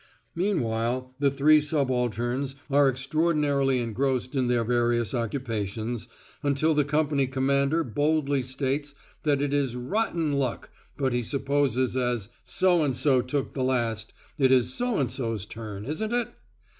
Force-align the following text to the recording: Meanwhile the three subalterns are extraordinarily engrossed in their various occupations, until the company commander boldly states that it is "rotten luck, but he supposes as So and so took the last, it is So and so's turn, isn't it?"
Meanwhile 0.33 1.13
the 1.19 1.29
three 1.29 1.61
subalterns 1.61 2.55
are 2.71 2.89
extraordinarily 2.89 3.77
engrossed 3.79 4.33
in 4.33 4.47
their 4.47 4.63
various 4.63 5.13
occupations, 5.13 6.07
until 6.41 6.73
the 6.73 6.83
company 6.83 7.27
commander 7.27 7.83
boldly 7.83 8.41
states 8.41 8.95
that 9.21 9.43
it 9.43 9.53
is 9.53 9.75
"rotten 9.75 10.33
luck, 10.33 10.71
but 10.97 11.13
he 11.13 11.21
supposes 11.21 11.95
as 11.95 12.29
So 12.43 12.83
and 12.83 12.97
so 12.97 13.21
took 13.21 13.53
the 13.53 13.61
last, 13.63 14.11
it 14.39 14.51
is 14.51 14.73
So 14.73 14.97
and 14.97 15.11
so's 15.11 15.45
turn, 15.45 15.85
isn't 15.85 16.11
it?" 16.11 16.29